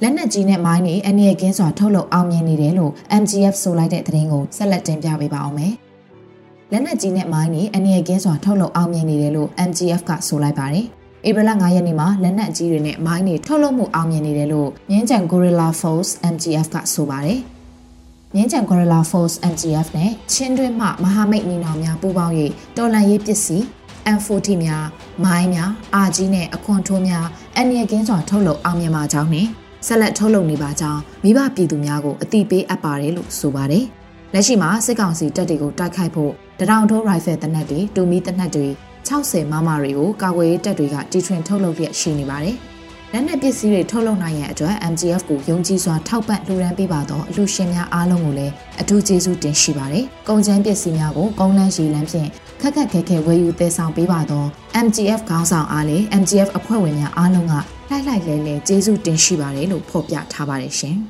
[0.02, 2.92] လက်နက်ကြီးနဲ့မိုင်းတွေအနေနဲ့ကင်းစွာထုတ်လုပ်အောင်မြင်နေတယ်လို့
[3.22, 5.74] MGF ဆိုလိုက်တဲ့သတင်းကိုဆက်လက်တင်ပြပေးပါအောင်မယ်။
[6.72, 10.86] လက်နက်ကြီးနဲ့မိုင်းတွေအနေနဲ့ကင်းစွာထုတ်လုပ်အောင်မြင်နေတယ်လို့ MGF ကဆိုလိုက်ပါတယ်။
[11.28, 17.42] ဧပြီလ9ရက်နေ့မှာလက်နက်ကြီးတွေနဲ့မိုင်းတွေထုတ်လုပ်မှုအောင်မြင်နေတယ်လို့မြင်းကြံ Gorilla Force MGF ကဆိုပါတယ်။
[18.36, 22.34] မြင်းချံ Gorilla Force MGF နဲ့ချင်းတွင်းမှမဟာမိတ်ညီနောင်များပူးပေါင်း၍
[22.78, 23.64] တော်လန်ရေးပစ္စည်း
[24.16, 24.86] M40 များ
[25.26, 29.48] မိုင်းများအာကြီးနဲ့အခွန်ထိုးများအန်ရကင်းစွာထုတ်လုပ်အောင်မြင်ပါကြောင်းနဲ့
[29.88, 33.86] ဆက်လက်ထုတ်လုပ်နေပါကြောင်းမိဘပြည်သူများကိုအသိပေးအပ်ပါတယ်လို့ဆိုပါတယ်။
[34.34, 38.68] လက်ရှိမှာစစ်ကောင်စီတပ်တွေကိုတိုက်ခိုက်ဖို့တရောင်ထိုးရိုင်ဖယ်တနက်တွေတူမီတနက်တွေ
[39.10, 42.58] 60မမတွေကိုကာကွယ်ရေးတပ်တွေကတီထွင်ထုတ်လုပ်ရရှိနေပါတယ်။
[43.16, 52.30] လက်နက်ပစ္စည်းတွေထုတ်လုပ်နိုင်ရန်အတွက် MGF ကိုယုံကြည်စွာထောက်ပံ့လှူဒါန်းပေးပါတော့အလှူရှင်များအားလုံးကိုလည်းအထူးကျေးဇူးတင်ရှိပါတယ်။ကုန်ကျန်းပစ္စည်းများကိုကုန်းလန်းရှည်လန်းဖြင့်
[52.62, 54.48] ခက်ခက်ခဲခဲဝယ်ယူသယ်ဆောင်ပေးပါတော့
[54.86, 57.54] MGF ခေါင်းဆောင်အားလည်း MGF အဖွဲ့ဝင်များအားလုံးက
[57.90, 60.96] လှိုက်လှိုက်လဲလဲကျေးဇူးတင်ရှိပါတယ်လို့ဖော်ပြထားပါတယ်ရှင်။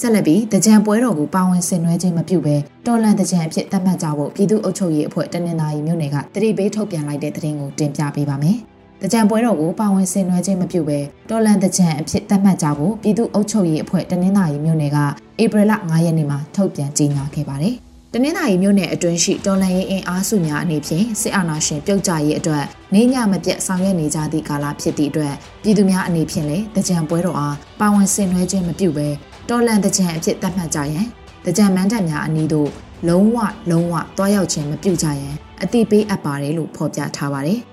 [0.00, 8.58] ဆက်လက်ပြီးတကြံပွဲတော်ကိုပါဝင်ဆင်နွှဲခြင်းမပြုဘဲတော်လန်တကြံအဖြစ်သတ်မှတ်ကြဖို့ပြည်သူ့အုပ်ချုပ်ရေးအဖွဲ့တနင်္သာရီမြို့နယ်ကတတိပေးထုတ်ပြန်လိုက်တဲ့သတင်းကိုတင်ပြပေးပါမယ်။
[9.02, 10.98] တကြံပွဲတော်ကိုပါဝင်ဆင်နွှဲခြင်းမပြုဘဲ
[11.30, 14.98] တော်လန်တကြံအဖြစ်သတ်မှတ်ကြဖို့ပြည်သူ့အုပ်ချုပ်ရေးအဖွဲ့တနင်္သာရီမြို့နယ်က
[15.42, 17.74] ဧပြီလ9ရက်နေ့မှာထုတ်ပြန်ကြေညာခဲ့ပါတယ်။
[18.12, 29.08] တနင်္သာရီမြို့နယ်အတွင်းရှိတော်လန်ရေးအင်အားစုများအနေဖြင့်စစ်အာဏာရှင်ပြုတ်ကျရေးအတွက်နေညမပြတ်ဆောင်ရွက်နေကြသည့်ကာလဖြစ်သည့်အတွက်ပြည်သူများအနေဖြင့်လည်းတကြံပွဲတော်အားပါဝင်ဆင်နွှဲခြင်းမပြုဘဲ
[29.48, 31.06] တော်လန်တကြံအဖြစ်သတ်မှတ်ကြရန်
[31.46, 32.70] တကြံမန်းတပ်များအနီးသို့
[33.08, 33.36] လုံးဝ
[33.70, 37.60] လုံးဝတွားရောက်ခြင်းမပြုကြရန်အတိပေးအပ်ပါတယ်လို့ဖော်ပြထားပါတယ်။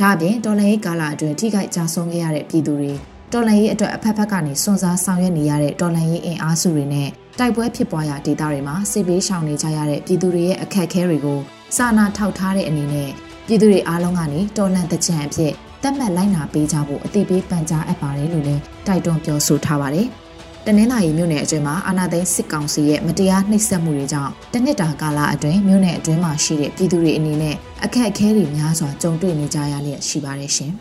[0.00, 2.92] ဒါအပြင်တော်လှန်ရေးကာလအတွင်းထိခိုက်ကြဆုံးခဲ့ရတဲ့ပြည်သူတွေ
[3.32, 7.08] တော်လှန်ရေးအတွက်အဖက်ဖက်ကနေစွန့်စားဆောင်ရွက်နေရတဲ့တော်လှန်ရေးအင်အားစုတွေနဲ့
[7.38, 11.38] တိုက်ပွဲဖြစ်ပွားရာဒေသတွေမှာစစ်ပေးရှောင်နေကြရတဲ့ပြည်သူတွေရဲ့အခက်အခဲတွေကို
[11.76, 13.10] စာနာထောက်ထားတဲ့အနေနဲ့
[13.46, 20.08] ပြည်သူတွေအားလုံးကနေတော်လှန်တဲ့ကြံအဖြစ်တတ်မှတ်လိုက်နာပေးကြဖို့အသိပေးပန်ကြားအပ်ပါတယ်လို့လည်းတိုက်တွန်းပြောဆိုထားပါတယ်။
[20.66, 30.72] တနင်္လာရီမြို့နယ်အတွင်းမှာအာဏာသိမ်းစစ်ကောင်စီရဲ့မတရားနှိပ်စက်မှုတွေကြောင့်တနစ်တာကာလအတွင်းမြို့နယ်အတွင်းမှာရှိတဲ့ပြည်သူတွေအနေနဲ့အခက်အခဲတွေများစွာကြုံတွေ့နေကြရလျက်ရှိပါတယ်ရှင်။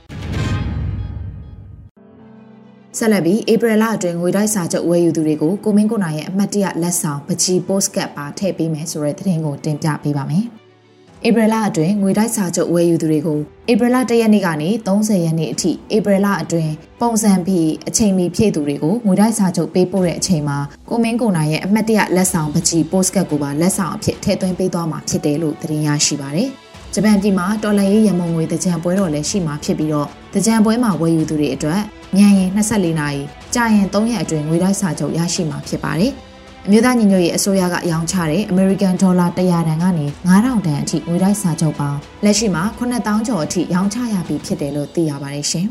[2.97, 10.45] ဆက်လက်ပြီးဧပြီလအတွင်းငွေတိုက်စာချုပ်ဝယ်ယူသူတွေကိုကိုမင်းကိုနိုင်ရဲ့အမှတ်တရလက်ဆောင်ပချီပို့စကတ်ပါထည့်ပေးမယ်ဆိုတဲ့သတင်းကိုတင်ပြပေးပါမယ်။
[11.25, 13.39] ဧပြီလအတွင်းငွေတိုက်စာချုပ်ဝယ်ယူသူတွေကို
[13.71, 20.57] ဧပြီလ၁ရက်နေ့ကနေ30ရက်နေ့အထိဧပြီလအတွင်းပုံစံပြီးအချိန်မီဖြည့်သူတွေကိုငွေတိုက်စာချုပ်ပေးပို့တဲ့အချိန်မှာ
[20.89, 26.49] ကိုမင်းကိုနိုင်ရဲ့အမှတ်တရလက်ဆောင်ပကြီးပို့စကတ်ကိုပါလက်ဆောင်အဖြစ်ထည့်သွင်းပေးသွားမှာဖြစ်တယ်လို့သတင်းရရှိပါတယ်။
[26.93, 31.81] ဂျပန်ပြည်မှာတော်လန်ရေးရမုံငွေတကြံပွဲတော်လည်းရှိမှာဖြစ်ပြီးတော့တကြံပွဲမှာဝယ်ယူသူတွေအတွက်
[32.17, 33.21] ညံရင်24နာရီ
[33.53, 36.13] ကြာရင်3ရက်အတွင်းငွေတိုက်စာချုပ်ရရှိမှာဖြစ်ပါတယ်။
[36.69, 45.67] အမျိုးသားညီညွတ်ရေးအစိုးရကရောင်းချတဲ့ American Dollar 100တန်ကနေ9000တန်အထိငွေတိုက်စာချုပ်ပေါင်းလက်ရှိမှာ9000ကျော်အထိရောင်းချရပြီဖြစ်တယ်လို့သိရပါတယ်ရှင်။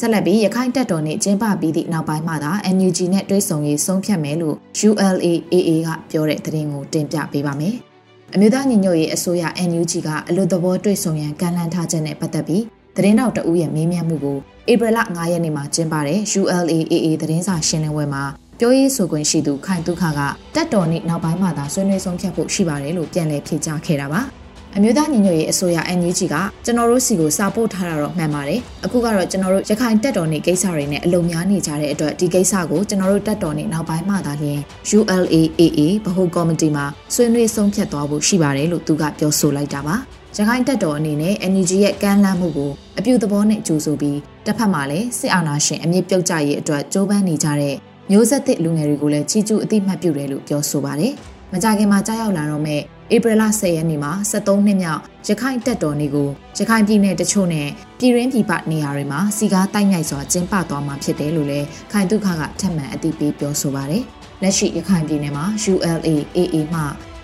[0.00, 4.56] ဆက်လက်ပြီးရခိုင်တပ်တော်နဲ့ကျင်းပပြီးသည့်နောက်ပိုင်းမှာသာ NUG နဲ့တွဲဆောင်ရေးဆုံးဖြတ်မယ်လို့
[4.88, 7.74] ULAAA ကပြောတဲ့သတင်းကိုတင်ပြပေးပါမယ်။
[8.34, 12.64] အမျိုးသားညီညွတ်ရေးအစိုးရ NUG ကအလို့သဘောတွဲဆောင်ရန်ကန့်လန့်ထားချက်နဲ့ပတ်သက်ပြီး
[12.96, 14.38] သတင်းတောက်တအူးရဲ့မေးမြန်းမှုကို
[14.70, 18.22] ဧပြီလ9ရက်နေ့မှာကျင်းပတဲ့ ULAAA သတင်းစာရှင်းလင်းပွဲမှာ
[18.60, 20.20] ပြောရေးဆိုခွင့်ရှိသူခိုင်တုခက
[20.54, 24.22] တက်တော်နေ့နောက်ပိုင်းမှာသာဆွေးနွေးဆုံးဖြတ်ဖို့ရှိပါတယ်လို့ပြန်လည်ဖြေကြားခဲ့တာပါ။
[24.76, 34.60] အမျိုးသားညီညွတ်ရေးအစိုးရ NUG ကကျွန်တော်တို့စီကိုစာပို့ထားတာတော့မှန်ပါတယ်အခုကတော့ကျွန်တော်တို့ရခိုင်တက်တော်နေကိစ္စတွေနဲ့အလုံများနေကြတဲ့အတွက်ဒီကိစ္စကိုကျွန်တော်တို့တက်တော်နေနောက်ပိုင်းမှသာလျှင်
[34.98, 39.96] ULAAA ဗဟိုကော်မတီမှာဆွေးနွေးဆုံးဖြတ်သွားဖို့ရှိပါတယ်လို့သူကပြောဆိုလိုက်တာပါ
[40.40, 47.76] ရခိုင်တပ်တော်အနေနဲ့ NUG ရဲ့ကမ်းလှမ်းမှုကိုအပြုသဘောနဲ့ကြိုဆိုပြီးတစ်ဖက်မှာလည်းစစ်အာဏာရှင်အမြင့်ပြုတ်ကြရေးအတွက်ကြိုးပမ်းနေကြတဲ့
[48.10, 51.12] မျိုးဆက်သစ်လူငယ်တွေကိုလည်းချီးကျူးအသိမှတ်ပြုတယ်လို့ပြောဆိုပါတယ်။
[51.52, 52.80] မကြခင်မှာကြားရောက်လာတော့မဲ့
[53.14, 64.02] ဧပြီလ10ရက်နေ့မှာ73နှစ်မြောက်ရခိုင်တပ်တော်နေ့ကိုရခိုင်ပြည်နယ်တချို့နဲ့ပြည်ရင်းပြည်ပနေရာတွေမှာစီကားတိုက်မြိုက်စွာကျင်းပသွားမှာဖြစ်တယ်လို့လည်းခိုင်တုခကထပ်မံအသိပေးပြောဆိုပါတယ်။
[64.42, 66.82] လက်ရှိရခိုင်ပြည်နယ်မှာ ULAAA မှ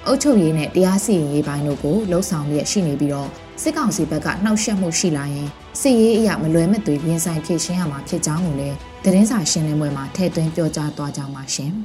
[0.08, 3.28] အုပ်ချုပ်ရေးနဲ့တရားစီရင်ရေးပိုင်းတို့ကိုလှုံ့ဆော်ရရှိနေပြီးတော့
[3.62, 5.48] စစ်ကောင်စီဘက်ကနှောက်ယှက်မှုရှိလာရင်
[5.80, 11.72] စစ်ရေးအရာမလွယ်မသွေရင်ဆိုင်ဖြည့်ရှင်းရမှာဖြစ်ကြောင်းကိုလည်းသတင်းစာရှင်းလင်းပွဲမှာထည့်သွင်းပြောကြားသွားကြမှာရှင်။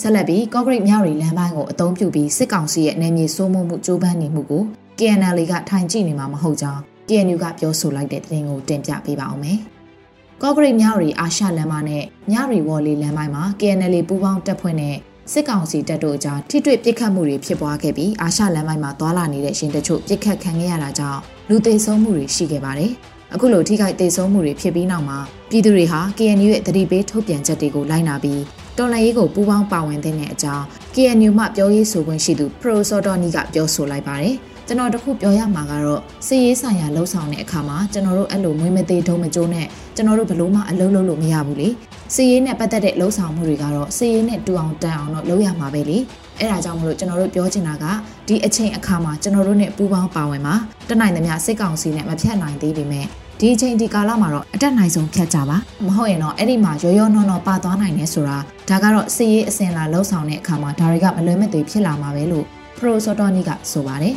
[0.00, 4.62] ဆက်လက်ပြီးကော့ဂရိတ်မြောက်ရီလမ်းပိုင်းကိုအသုံးပြုပြီးစစ်ကောင်စီရဲ့နယ်မြေစိုးမိုးမှုကြိုးပမ်းနေမှုကို
[4.98, 9.58] KNL ကထိုင်ကြည့်နေမှာမဟုတ်ကြောင်း KNU ကပြောဆိုလိုက်တဲ့သတင်းကိုတင်ပြပေးပါအောင်မယ်။
[10.42, 14.96] ကော့ဂရိတ်မြောက်ရီအာရှလမ်းမနဲ့မြောက်ရီဝေါ်လီလမ်းပိုင်းမှာ KNL ပူးပေါင်းတပ်ဖွဲ့နဲ့
[15.30, 22.92] စစ်ကောင်စီတပ်တို့အကြားထိတွေ့ပစ်ခတ်မှုတွေဖြစ်ပွားခဲ့ပြီးအာရှလမ်းပိုင်းမှာသွာလာနေတဲ့ရှင်တချို့ပစ်ခတ်ခံခဲ့ရတာကြောင့်လူသေဆုံးမှုတွေရှိခဲ့ပါတယ်။
[23.34, 25.18] အခုလိုထိခိုက်သေဆုံးမှုတွေဖြစ်ပြီးနောက်မှာ
[25.50, 28.40] ပြည်သူတွေဟာ KNU ရဲ့တတိပေးထုတ်ပြန်ချက်တွေကိုလိုက်နာပြီး
[28.78, 34.36] တော်လှန်ရေးကိုပူးပေါင်းပါဝင်တဲ့အကြောင်း KNU မှပြောရေးဆိုခွင့်ရှိသူ Pro Sotoni ကပြောဆိုလိုက်ပါတယ်။
[34.72, 41.68] ကျွန်တော်တခုပြောရမှာကတော့စီရေးဆိုင်ရာလှုပ်ဆောင်တဲ့အခါမှာကျွန်တော်တို့အဲ့လိုမွေးမသေးထုံးမကြိုးနဲ့ကျွန်တော်တို့ဘလို့မှအလုပ်လုပ်လို့မရဘူးလေ
[42.14, 45.98] စီရေးနဲ့ပတ်သက်တဲ့လှုပ်ဆောင်မှုတွေကတော့စီရေးနဲ့တူအောင်တန်အောင်တော့လုပ်ရမှာပဲလေ
[46.38, 47.84] အဲ့ဒါကြောင့်မလို့ကျွန်တော်တို့ပြောချင်တာက
[48.28, 50.54] ဒီအချိန်အခါမှာကျွန်တော်တို့နဲ့ပူးပေါင်းပါဝင်မှာ
[50.88, 53.06] တနိုင်သမျှစစ်ကောင်စီနဲ့မဖြတ်နိုင်သေးပေမဲ့
[53.40, 55.56] ဒီအချိန်ဒီကာလမှာတော့အတက်နိုင်ဆုံးဖြတ်ကြပါ
[55.86, 62.46] မဟုတ်ရင်တော့အဲ့ဒီမှာရောရောနှောနှောပါသွားနိုင်နေဆိုတာဒါကတော့စီရေးအစင်လာလှုပ်ဆောင်တဲ့အခါမှာဒါတွေကမလွယ်မသွေဖြစ်လာမှာပဲလို့
[62.78, 64.16] Pro Sotoni ကဆိုပါတယ်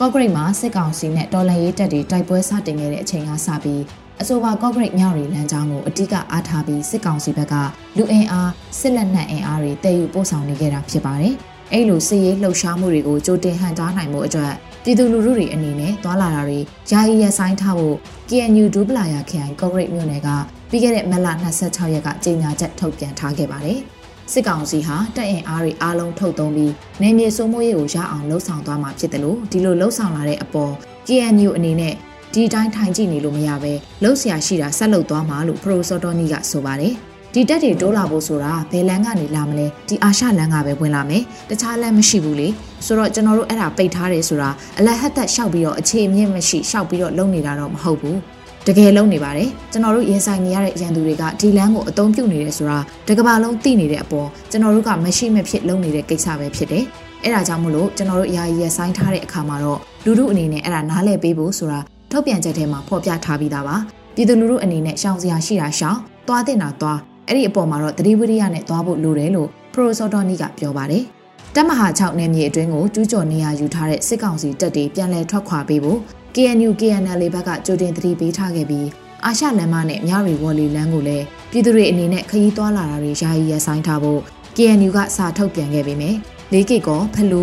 [0.00, 3.82] ကော့ဂရိတ်မှာစစ်ကောင်စီနဲ့တော်လှန်ရေးတပ်တွေတိုက်ပွဲစတင်ခဲ့တဲ့အချိန်ကစပြီး
[4.20, 7.54] အဆိုပါကော့ဂရိတ်မြောက်ရီလမ်းကြောင်းကိုအ धिक အားထားပြီးစစ်ကောင်စီဘက်က
[7.96, 11.34] လူအင်အားစစ်လက်နက်အင်အားတွေတည်ယူပို့ဆောင်နေခဲ့တာဖြစ်ပါတယ်။
[11.72, 14.52] အဲ့လိုစစ်ရေးလှုပ်ရှားမှုတွေကိုကြိုတင်ဟန်တားနိုင်မှုအတွက်
[14.84, 16.58] ပြည်သူလူထုတွေအနေနဲ့သွာလာတာတွေ
[16.90, 17.96] ယာယီရဆိုင်ထားဖို့
[18.28, 20.28] KNU ဒူပလာယာခရိုင်ကော့ဂရိတ်မြို့နယ်က
[20.70, 21.26] ပြီးခဲ့တဲ့မလ
[21.60, 23.80] 26ရက်ကကြေညာချက်ထုတ်ပြန်ထားခဲ့ပါတယ်။
[24.32, 30.72] စစ်ကောင်စီဟာတပ်အင်အားတွေအားလုံးထုတ်သုံးပြီးနယ်မြေစိုးမိုးရေးကိုရအောင်လှုံ့ဆော်သွားမှာဖြစ်တယ်လို့ဒီလိုလှုံ့ဆော်လာတဲ့အပေါ်
[31.08, 31.94] KNU အနေနဲ့
[32.34, 36.94] ဒီတိုင်းထိုင်ကြည့်နေလို့မရပဲလှုပ်ရှားရှိတာဆက်လုပ်သွားမှာလို့ Pro Sotoni ကဆိုပါတယ်။
[37.34, 42.48] ဒီတက်တွေတိုးလာဖို့ဆိုတာဘယ်လမ်းကနေလာမလဲဒီအာရှလမ်းကပဲဝင်လာမယ်တခြားလမ်းမရှိဘူးလေ
[42.86, 48.18] ဆိုတော့ကျွန်တော်တို့အဲ့ဒါပိတ်ထားတယ်ဆိုတာအလဟတ်သက်ရှောက်ပြီးတော့အခြေအမြင့်မရှိရှောက်ပြီးတော့လုံနေတာတော့မဟုတ်ဘူး
[48.68, 56.84] တကယ်လုံးနေပါတယ်ကျွန်တော်တို့ရင်ဆိုင်နေရတဲ့ရန်သူတွေကဒီလမ်းကိုအသုံးပြုနေတယ်ဆိုတာတကဘာလုံးသိနေတဲ့အပေါ်ကျွန်တော်တို့ကမရှိမဖြစ်လုံနေတဲ့ကိစ္စပဲဖြစ်တယ်
[57.22, 63.76] အဲ့ဒါကြောင့်မို့လို့ကျွန်တော်တို့ယာယီရဆိုင်ထားတဲ့အခါမှာတော့လူလူအနေနဲ့အဲ့ဒါနားလည်ပေးဖို့ဆိုတာထုတ်ပြန်ချက်ထဲမှာဖော်ပြထားပြီးသားပါ
[64.14, 65.98] ပြည်သူလူထုအနေနဲ့ရှောင်စရာရှိတာရှောင်
[66.28, 66.98] သွားတင်တာသွား
[67.28, 71.04] အဲ့ဒီအပေါ်မှာတော့တတိဝိရိယနဲ့သွားဖို့လိုတယ်လို့ပရိုဆိုတော်နီကပြောပါတယ်။
[71.56, 76.00] တပ်မဟာ6နယ်မြေအတွင်းကိုကျူးကျော်နေရယူထားတဲ့စစ်ကောင်စီတပ်တွေပြန်လည်ထွက်ခွာပေးဖို့
[76.34, 78.88] KNU KNL ဘက်ကကြိုတင်သတိပေးထားခဲ့ပြီး
[79.24, 84.20] အာရှလမ်းမနဲ့မြရီဝေါ်လီလမ်းကိုလည်းပြည်သူတွေအနေနဲ့ခရီးသွားလာတာတွေယာယီရဆိုင်ထားဖို့
[84.56, 86.16] KNU ကစာထုတ်ပြန်ခဲ့ပေမယ့်
[86.52, 87.42] လေးကိကောဖလူ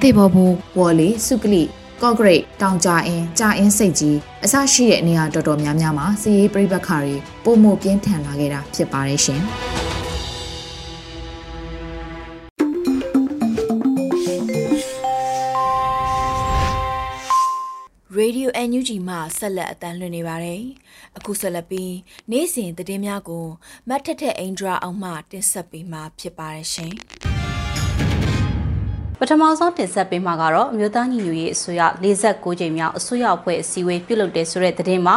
[0.00, 0.44] တေဘောဘူ
[0.78, 1.62] ဝေါ်လီစုကလိ
[2.02, 7.14] ကော့ဂရိတ်တောင်ကြအင်းကြာအင်းစိတ်ကြီးအစရှိတဲ့နေရာတော်တော်များများမှာစီးရေးပြိပခါတွေ
[7.44, 9.42] ပုံမပြင်းထန်လာခဲ့တာဖြစ်ပါတယ်ရှင်။
[18.30, 20.62] Radio NUG မှဆက်လက်အတန်းလွှင့်နေပါတယ်။
[21.16, 21.94] အခုဆက်လက်ပြီး
[22.30, 23.46] နေ့စဉ်သတင်းများကို
[23.88, 26.92] မတ်ထထအင်ဒရာအောင်မှတင်ဆက်ပေးမှာဖြစ်ပါတယ်ရှင်။
[29.18, 35.16] ပထမဆုံးတင်ဆက်ပေးမှာကတော့အမျိုးသားညီညွတ်ရေးအစိုးရ46ကြိမ်မြောက်အစိုးရအဖွဲ့အစည်းအဝေးပြုလုပ်တဲ့ဆိုတဲ့သတင်းမှာ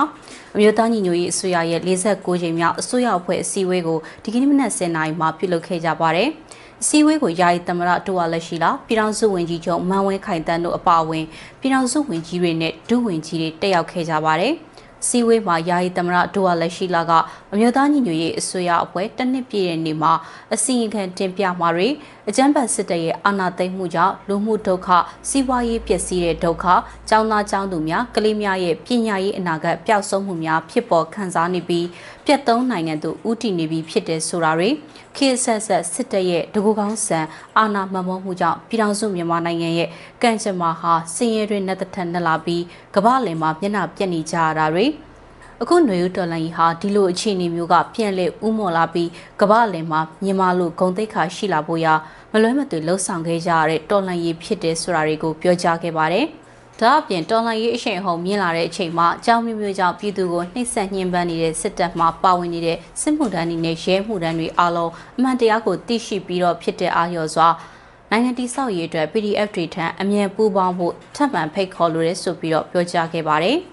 [0.55, 6.42] အမျိုးသားညီညွတ်ရေးအစိုးရရဲ့46ကြိမ်မြောက်အစိုးရအဖွဲ့အစည်းအဝေးကိုဒီကနေ့မနက်10:00နာရီမှာပြုလုပ်ခဲ့ကြပါတယ်။အ
[6.87, 11.25] စည်းအဝေးကိုယာယီသမရတူဝါလက်ရှိလာပြည်ထောင်စုဝန်ကြီးချုပ်မန်ဝင်းခိုင်တန်းတို့အပါအဝင်
[11.59, 14.53] ပြည်ထောင်စုဝန်ကြီးတွေနဲ့ဒုဝန်ကြီးတွေတက်ရောက်ခဲ့ကြပါတယ်။
[15.07, 17.11] စီဝေးမှာယာယီသမရဒိုဝါလက်ရှိလာက
[17.53, 20.13] အမျိုးသားညီညွတ်ရေးအစိုးရအဖွဲ့တနစ်ပြည့်တဲ့နေ့မှာ
[20.53, 21.87] အစီရင်ခံတင်ပြမှာတွေ
[22.29, 24.87] အကြမ်းဖက်စစ်တပ်ရဲ့အာဏာသိမ်းမှုကြောင့်လူမှုဒုက္ခ
[25.29, 26.65] စီးပွားရေးပျက်စီးတဲ့ဒုက္ခ
[27.09, 31.85] ကျောင်းသားကျောင်းသူများကလေးများရဲ့ပညာရေးအနာဂတ်ပျောက်ဆုံးမှုများဖြစ်ပေါ်ခံစားနေပြီး
[32.25, 34.69] ပြတ်သုံးနိုင်ငံသို့ဦးတည်နေပြီးဖြစ်တဲ့ဆိုတာတွေ
[35.15, 37.25] ခေတ်ဆက်ဆက်စစ်တပ်ရဲ့ဒဂုကောင်းဆန်
[37.57, 39.89] အာဏာမမောမှုကြောင့်ပြည်ထောင်စုမြန်မာနိုင်ငံရဲ့
[40.21, 42.63] ကံကြမ္မာဟာစင်ရဲတွေနဲ့တစ်ထက်နှစ်လာပြီး
[42.95, 44.85] ကမ္ဘာလယ်မှာမျက်နှာပြက်နေကြရတာတွေ
[45.61, 49.09] အခုຫນွေဦးတော်လိုင်းဟာဒီလိုအခြေအနေမျိုးကပြန့်လဲဥမော်လာပြီး
[49.41, 51.93] ကမ္ဘာလယ်မှာမြန်မာလူဂုံတိတ်ခါရှိလာဖို့ရာ
[52.31, 56.27] မလွဲမသွေလှုံ့ဆော်ခဲ့ကြရတဲ့တော်လိုင်းရေးဖြစ်တဲ့ဆိုတာတွေကိုပြောကြားခဲ့ပါတယ်။
[56.81, 67.47] ဒါအပြင်တော်လှန်ရေးအရှိန်အဟုန်မြင့်လာတဲ့အချိန်မှာအကြောင်းမျိုးမျိုးကြောင့်ပြည်သူကိုနှိပ်စက်ညှဉ်းပန်းနေတဲ့စစ်တပ်မှပါဝင်နေတဲ့စစ်မှုထမ်းတွေနဲ့ရဲမှုထမ်းတွေအားလုံးအမှန်တရားကိုသိရှိပြီးတော့ဖြစ်တဲ့အာရုံစွာ
[68.09, 73.59] နိုင်ငံတိဆောက်ရေးအတွက် PDF တွေထံအမြန်ပူးပေါင်းဖို့ထပ်မံဖိတ်ခေါ်လိုရဲဆိုပြီးတော့ပြောကြားခဲ့ပါတယ်။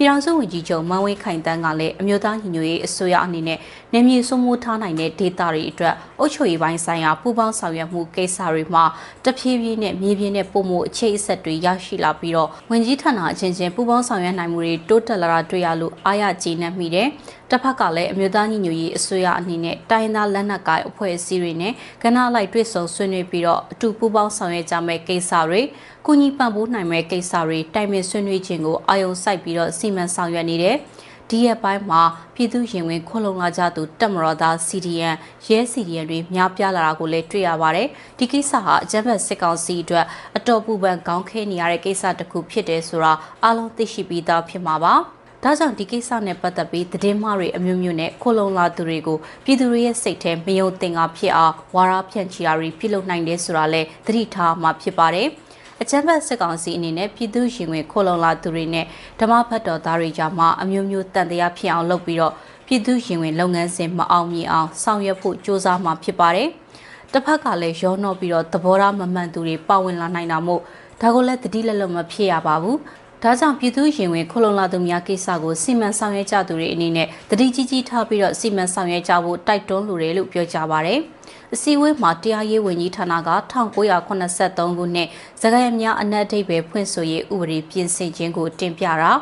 [0.00, 3.58] ပြည်ထောင်စုဝန်ကြီးချုပ်မန်းဝင်းခိုင်တန်းကလည်းအမျိုးသားညီညွတ်ရေးအစိုးရအနေနဲ့
[3.92, 8.84] နေမြေစိုးမိုးထားနိုင်တဲ့ဒေသတွေအတွက်အုပ်ချုပ်ရေးပိုင်းဆိုင်ရာပူးပေါင်းဆောင်ရွက်မှုကိစ္စတွေမှာ
[9.24, 17.08] တဖြည်းဖြည်းနဲ့မြေပြင်နဲ့ပုံမှုအခြေအဆက်တွေရရှိလာပြီးတော့ဝန်ကြီးဌာနအချင်းချင်းပူးပေါင်းဆောင်ရွက်နိုင်မှုတွေတိုးတက်လာတာတွေ့ရလို့အားရကျေနပ်မိတယ်။
[17.50, 25.60] တစ်ဖက်ကလည်းအမျိုးသားညီညွတ်ရေးအစိုးရအနေနဲ့တိုင်းသားလက်နက်ကိုင်အဖွဲ့အစည်းတွေနဲ့ကဏ္ဍလိုက်တွေ့ဆုံဆွေးနွေးပြီးတော့အတူပူးပေါင်းဆောင်ရွက်ကြမယ့်ကိစ္စတွေ
[26.06, 30.76] ကုညီပံ့ပိုးနိုင်မဲ့ကိစ္စတွေတိုင်ပင်ဆွေးနွေးခြင်းကိုအာရုံစိုက်ပြီးတော့စီမံဆောင်ရွက်နေတယ်။
[31.30, 32.02] ဒီရက်ပိုင်းမှာ
[32.34, 35.14] ပြည်သူရင်ဝင်ခွလုံလာကြသူတက်မတော်သား CDN
[35.46, 44.94] ရဲ CDN တွေများပြားလာတာကိုလည်းတွေ့ရပါတယ်။ဒီကိစ္စဟာအကြမ်းဖက်စစ်ကောင်စီအတွက်အတော်ပူပန်ကောင်းခဲနေရတဲ့ကိစ္စတစ်ခုဖြစ်တယ်ဆိုတာအားလုံးသိရှိပြီးသားဖြစ်မှာပါ။
[45.44, 55.28] ဒါကြောင့်ဒီကိစ္စနဲ့ပတ်သက်ပြီးသတင်းမှားတွေအမျိုးမျိုးနဲ့ခိုလုံလာသူတွေကိုပြည်သူတွေရဲ့စိတ်ထဲမယုံသင်္ကာဖြစ်အောင်ဝါရဖြန့်ချီတာတွေပြုလုပ်နိုင်တယ်ဆိုတာလဲသတိထားမှာဖြစ်ပါတယ်။
[55.82, 58.86] အကြမ်းဖက်စစ်ကောင်စီအနေနဲ့ပြည်သူရင်ဝင်ခိုလုံလာသူတွေနဲ့
[59.20, 62.34] ဓမ္မဖတ်တော်သားတွေကြားမှာအမျိုးမျိုးတန်တရားဖြစ်အောင်လုပ်ပြီးတော့
[62.66, 66.48] ပြည်သူရင်ဝင်လုပ်ငန်းစဉ်မအောင်မြင်အောင်ဆောင်ရွက်ဖို့ကြိုးစားမှာဖြစ်ပါတယ်။
[67.12, 70.60] တစ်ဖက်ကလည်းရောနှောပြီးတော့သဘောထားမမှန်သူတွေပါဝင်လာနိုင်တာမို့
[71.00, 72.76] ဒါကိုလည်းတတိလက်လုံးမဖြစ်ရပါဘူး။
[73.24, 80.94] ဒါကြောင့်ပြည်သူရင်ဝင်ခလုံလာသူများကိစ္စကိုစီမံဆောင်ရွက်ကြသူတွေအနေနဲ့တတိကြီးကြီးထားပြီးတော့စီမံဆောင်ရွက်ကြဖို့တိုက်တွန်းလိုတယ်လို့ပြောကြပါဗျ။
[81.54, 83.18] အစည်းအဝေးမှာတရားရေးဝန်ကြီးဌာနက
[83.52, 85.08] 1983ခုနှစ်
[85.40, 89.12] ဇဂရများအနက်အဓိပ္ပာယ်ဖွင့်ဆိုရေးဥပဒေပြင်ဆင်ခြင်းကိုတင်ပြတာ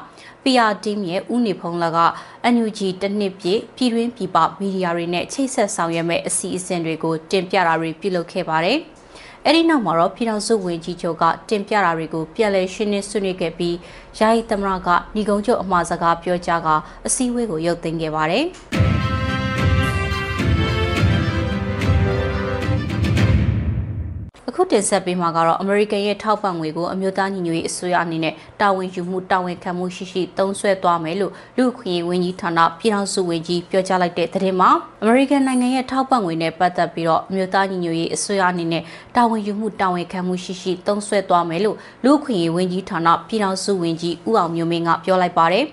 [0.42, 1.98] PR team ရဲ့ဦးနေဖုံးလက
[2.54, 8.80] NUG တနှစ်ပြည့်ပြည်တွင်းပြည်ပမီဒီယာတွေနဲ့ချိတ်ဆက်ဆောင်ရွက်မဲ့အစီအစဉ်တွေကိုတင်ပြတာတွေပြုလုပ်ခဲ့ပါတယ်။
[9.44, 13.76] အဲ့ဒီနောက်မှာတော့ပြည်ထောင်စုဝန်ကြီးချုပ်ကတင်ပြတာတွေကိုပြန်လည်ရှင်းလင်းဆွေးနွေးခဲ့ပြီး
[14.18, 16.68] ယာယီသမရကညီကုန်းချုပ်အမှားစကားပြောကြားက
[17.06, 18.46] အစည်းအဝေးကိုရုပ်သိမ်းခဲ့ပါတယ်။
[24.60, 34.70] ခုတင်ဆက်ပေးမှာကတော့အမေရိကန်ရဲ့ထောက်ပံ့ငွေကိုအမျိုးသားညီညွတ်ရေးအစိုးရအနေနဲ့တာဝန်ယူမှုတာဝန်ခံမှုရှိရှိသုံးစွဲသွားမယ်လို့လူ့အခွင့်အရေးဝန်ကြီးဌာနပြည်ထောင်စုဝန်ကြီးပြောကြားလိုက်တဲ့သတင်းမှာ
[35.02, 38.82] အမေရိကန်နိုင်ငံရဲ့ထောက်ပံ့ငွေနဲ့ပတ်သက်ပြီးတော့အမျိုးသားညီညွတ်ရေးအစိုးရအနေနဲ့
[39.16, 45.64] တာဝန်ယူမှုတာဝန်ခံမှုရှိရှိသုံးစွဲသွားမယ်လို့လူ့အခွင့်အရေးဝန်ကြီးဌာနပြည်ထောင်စုဝန်ကြီးဦးအောင်မျိုးမင်းကပြောလိုက်ပါတယ်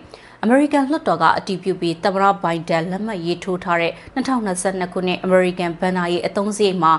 [0.43, 6.93] အမေရိကန်လွှတ်တော်ကအတည်ပြုပြီးသမ္မတဘိုင်ဒန်လက်မှတ်ရေးထိုးထားတဲ့2022ခုနှစ်အမေရိကန်ဘဏ္ဍာရေးအသုံးစရိတ်မှာ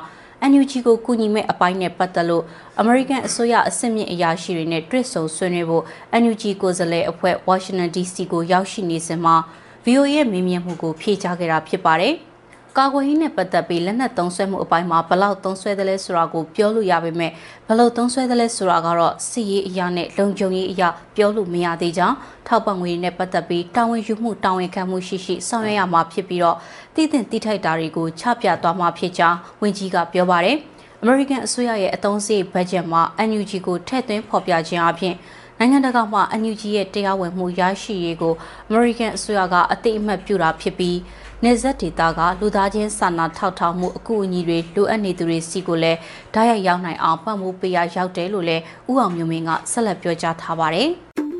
[0.50, 2.44] NUG ကိုကူညီမဲ့အပိုင်းနဲ့ပတ်သက်လို့
[2.82, 5.84] American အစိုးရအဆင့်မြင့်အရာရှိတွေနဲ့တွေ့ဆုံဆွေးနွေးဖို့
[6.22, 9.36] NUG ကိုယ်စားလှယ်အဖွဲ့ Washington DC ကိုရောက်ရှိနေစဉ်မှာ
[9.84, 12.14] VOA ရဲ့မေးမြန်းမှုကိုဖြေကြားခဲ့တာဖြစ်ပါတယ်။
[12.80, 17.32] ကာကွယ်ရေးနဲ့ပတ်သက်ပြီးလက်နက်သုံးစွဲမှုအပိုင်းမှာဘလောက်သုံးစွဲသလဲဆိုတာကိုပြောလို့ရပေမဲ့
[17.68, 26.56] ဘလောက်သုံးစွဲသလဲဆိုတာကတော့စီရေးအရာနဲ့လုံခြုံရေးအရာပြောလို့မရသေးကြောင်းထောက်ပံ့ငွေနဲ့ပတ်သက်ပြီးတာဝန်ယူမှုတာဝန်ခံမှုရှိရှိဆောင်ရွက်ရမှာဖြစ်ပြီးတော့
[26.94, 30.56] တည်တင်တိထိုက်တာတွေကိုချပြသွားမှာဖြစ်ကြောင်းဝန်ကြီးကပြောပါတယ်။
[31.02, 35.14] American အစိုးရရဲ့အသုံးစရိတ်ဘတ်ဂျက်မှာ NUG ကိုထည့်သွင်းဖော်ပြခြင်းအပြင်
[35.58, 38.34] နိုင်ငံတကာမှာ NUG ရဲ့တရားဝင်မှုရရှိရေးကို
[38.68, 40.96] American အစိုးရကအတိအမှတ်ပြုတာဖြစ်ပြီး
[41.44, 45.98] နေဆက်ဒေတာကလူသားချင်းစာနာထောက်ထားမှုအကူအညီတွေလိုအပ်နေသူတွေစီကိုလည်း
[46.34, 50.88] ဓာတ်ရိုက်ရောက်နိုင်အောင်ပံ့ပိုးပေးရရောက်တယ်လို့လည်းဥအောင်မျိုးမင်းကဆက်လက်ပြောကြားထားပါတယ်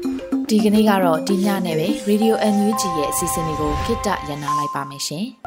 [0.49, 5.27] ။ဒီကနေ့ကတော့ဒီညနဲ့ပဲ Radio NUG ရဲ့အစီအစဉ်လေးကိုခਿੱတရနာလိုက်ပါမယ်ရှင်။